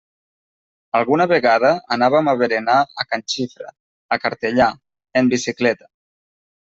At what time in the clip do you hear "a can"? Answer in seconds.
3.03-3.23